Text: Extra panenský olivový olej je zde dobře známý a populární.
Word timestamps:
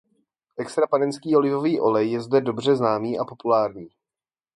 Extra 0.57 0.87
panenský 0.87 1.35
olivový 1.35 1.79
olej 1.79 2.11
je 2.11 2.21
zde 2.21 2.41
dobře 2.41 2.75
známý 2.75 3.19
a 3.19 3.25
populární. 3.25 3.89